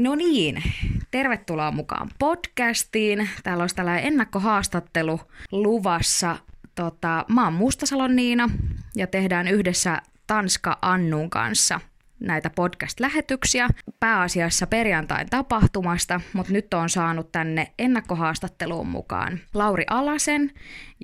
[0.00, 0.62] No niin,
[1.10, 3.28] tervetuloa mukaan podcastiin.
[3.42, 5.20] Täällä olisi tällainen ennakkohaastattelu
[5.52, 6.36] luvassa.
[6.74, 8.50] Tota, mä oon Mustasalon Niina
[8.96, 11.80] ja tehdään yhdessä Tanska Annun kanssa
[12.20, 13.68] näitä podcast-lähetyksiä
[14.00, 20.50] pääasiassa perjantain tapahtumasta, mutta nyt on saanut tänne ennakkohaastatteluun mukaan Lauri Alasen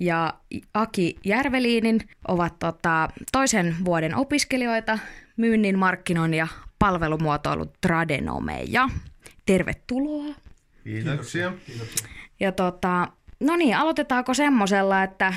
[0.01, 0.35] ja
[0.75, 4.99] Aki Järveliinin ovat tota, toisen vuoden opiskelijoita
[5.37, 6.47] myynnin, markkinoinnin ja
[6.79, 8.89] palvelumuotoilu tradenomeja.
[9.47, 10.35] Tervetuloa.
[10.85, 11.53] Kiitoksia.
[11.67, 12.09] Kiitoksia.
[12.41, 13.09] Ja tota,
[13.41, 15.35] no niin, aloitetaanko semmoisella, että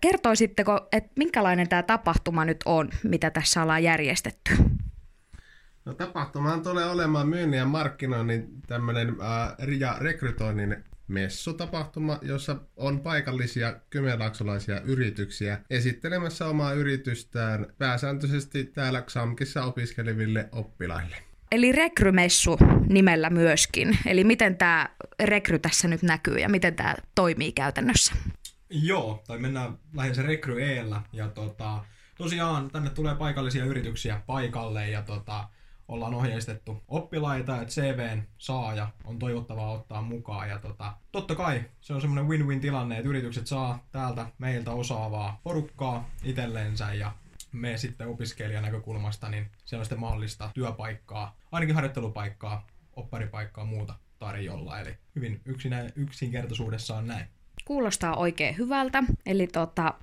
[0.00, 4.56] kertoisitteko, että minkälainen tämä tapahtuma nyt on, mitä tässä ollaan järjestetty?
[5.84, 13.76] No tapahtumahan tulee olemaan myynnin ja markkinoinnin tämmöinen äh, ja rekrytoinnin messutapahtuma, jossa on paikallisia
[13.90, 21.16] kymenlaaksolaisia yrityksiä esittelemässä omaa yritystään pääsääntöisesti täällä XAMKissa opiskeleville oppilaille.
[21.52, 22.58] Eli rekrymessu
[22.88, 23.98] nimellä myöskin.
[24.06, 24.88] Eli miten tämä
[25.22, 28.12] rekry tässä nyt näkyy ja miten tämä toimii käytännössä?
[28.70, 31.02] Joo, tai mennään lähinnä se rekry eellä.
[31.12, 31.84] Ja tota,
[32.16, 35.48] tosiaan tänne tulee paikallisia yrityksiä paikalle ja tota,
[35.88, 40.48] ollaan ohjeistettu oppilaita, että CVn saaja on toivottavaa ottaa mukaan.
[40.48, 45.40] Ja tota, totta kai se on semmoinen win-win tilanne, että yritykset saa täältä meiltä osaavaa
[45.44, 47.12] porukkaa itsellensä ja
[47.52, 54.80] me sitten opiskelijan näkökulmasta, niin siellä on sitten mahdollista työpaikkaa, ainakin harjoittelupaikkaa, opparipaikkaa muuta tarjolla.
[54.80, 57.26] Eli hyvin yksinä, yksinkertaisuudessaan näin.
[57.64, 59.04] Kuulostaa oikein hyvältä.
[59.26, 59.94] Eli tota,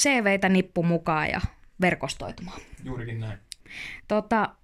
[0.00, 1.40] CVitä nippu mukaan ja
[1.80, 2.60] verkostoitumaan.
[2.84, 3.38] Juurikin näin.
[4.08, 4.54] Tota,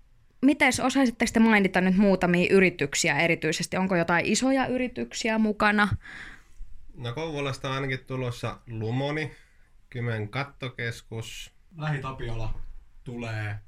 [0.42, 3.77] Miten osaisitte sitten mainita nyt muutamia yrityksiä erityisesti?
[3.77, 5.88] Onko jotain isoja yrityksiä mukana?
[6.97, 9.32] No Kouvolasta on ainakin tulossa Lumoni,
[9.91, 11.50] Kymen kattokeskus.
[11.77, 12.60] Lähi-Tapiola
[13.05, 13.58] tulee,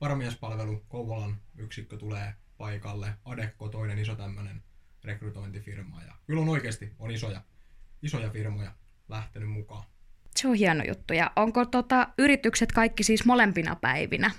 [0.00, 4.62] varamiespalvelu, Kouvolan yksikkö tulee paikalle, Adekko toinen iso tämmöinen
[5.04, 6.02] rekrytointifirma.
[6.02, 7.40] Ja kyllä on oikeasti on isoja,
[8.02, 8.72] isoja firmoja
[9.08, 9.84] lähtenyt mukaan.
[10.36, 11.14] Se on hieno juttu.
[11.14, 14.30] Ja onko tota, yritykset kaikki siis molempina päivinä?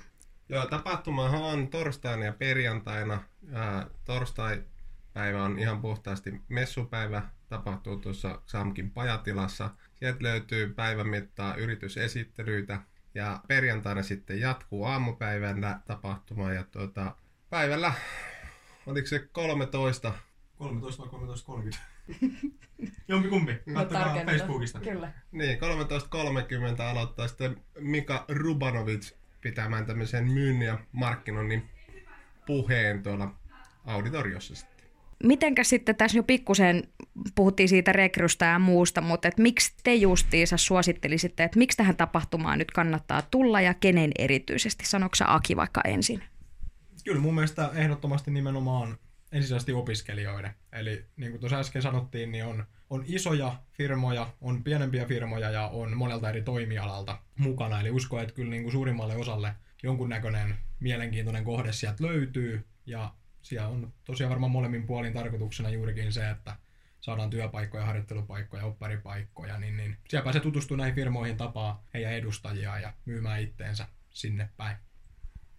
[0.51, 3.23] Joo, tapahtumahan on torstaina ja perjantaina.
[3.53, 9.69] Ää, torstai-päivä on ihan puhtaasti messupäivä, tapahtuu tuossa Samkin pajatilassa.
[9.95, 12.81] Sieltä löytyy päivän mittaa yritysesittelyitä
[13.15, 17.15] ja perjantaina sitten jatkuu aamupäivänä tapahtuma ja tuota,
[17.49, 17.93] päivällä,
[18.85, 20.13] oliko se 13?
[20.57, 21.19] 13 vai
[21.69, 21.77] 13.30?
[23.07, 24.79] Jompikumpi, katsokaa Facebookista.
[24.79, 25.11] Kyllä.
[25.31, 25.57] Niin,
[26.77, 31.63] 13.30 aloittaa sitten Mika Rubanovic pitämään tämmöisen myynnin ja markkinoinnin
[32.45, 33.35] puheen tuolla
[33.85, 34.85] auditoriossa sitten.
[35.23, 36.83] Mitenkä sitten tässä jo pikkusen
[37.35, 42.59] puhuttiin siitä rekrystä ja muusta, mutta et miksi te justiinsa suosittelisitte, että miksi tähän tapahtumaan
[42.59, 44.85] nyt kannattaa tulla ja kenen erityisesti?
[44.85, 46.23] Sanoksä Aki vaikka ensin?
[47.03, 48.97] Kyllä mun mielestä ehdottomasti nimenomaan
[49.31, 50.53] ensisijaisesti opiskelijoiden.
[50.71, 55.67] Eli niin kuin tuossa äsken sanottiin, niin on, on isoja firmoja, on pienempiä firmoja ja
[55.67, 57.81] on monelta eri toimialalta mukana.
[57.81, 62.65] Eli usko, että kyllä niin kuin suurimmalle osalle jonkunnäköinen mielenkiintoinen kohde sieltä löytyy.
[62.85, 66.55] Ja siellä on tosiaan varmaan molemmin puolin tarkoituksena juurikin se, että
[67.01, 72.93] saadaan työpaikkoja, harjoittelupaikkoja, opparipaikkoja, niin, niin siellä pääsee tutustumaan näihin firmoihin, tapaa heidän edustajia ja
[73.05, 74.77] myymään itteensä sinne päin.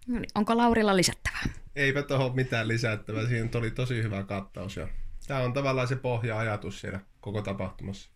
[0.07, 1.43] No niin, onko Laurilla lisättävää?
[1.75, 3.27] Eipä tuohon mitään lisättävää.
[3.27, 4.77] Siinä oli tosi hyvä kattaus.
[4.77, 4.87] Ja
[5.27, 8.09] tämä on tavallaan se pohja-ajatus siellä koko tapahtumassa.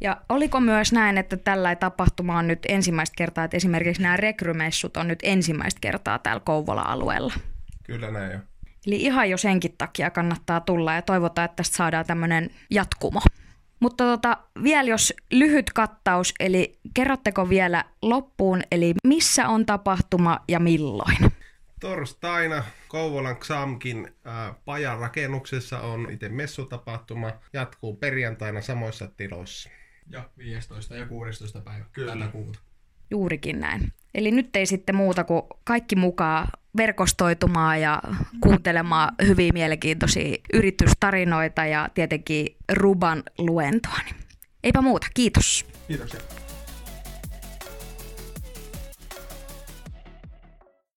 [0.00, 4.96] Ja oliko myös näin, että tällä tapahtuma on nyt ensimmäistä kertaa, että esimerkiksi nämä rekrymessut
[4.96, 7.34] on nyt ensimmäistä kertaa täällä Kouvola-alueella?
[7.84, 8.38] Kyllä näin jo.
[8.86, 13.20] Eli ihan jo senkin takia kannattaa tulla ja toivotaan, että tästä saadaan tämmöinen jatkumo.
[13.80, 20.60] Mutta tota, vielä jos lyhyt kattaus, eli kerrotteko vielä loppuun, eli missä on tapahtuma ja
[20.60, 21.18] milloin?
[21.80, 27.32] Torstaina Kouvolan Xamkin äh, pajan rakennuksessa on itse messutapahtuma.
[27.52, 29.70] Jatkuu perjantaina samoissa tiloissa.
[30.10, 30.96] Ja 15.
[30.96, 31.60] ja 16.
[31.60, 32.12] päivä Kyllä.
[32.12, 32.58] tätä kuuta.
[33.10, 33.92] Juurikin näin.
[34.14, 38.02] Eli nyt ei sitten muuta kuin kaikki mukaan verkostoitumaan ja
[38.40, 44.00] kuuntelemaan hyviä mielenkiintoisia yritystarinoita ja tietenkin Ruban luentoa.
[44.64, 45.66] Eipä muuta, kiitos.
[45.88, 46.47] Kiitoksia.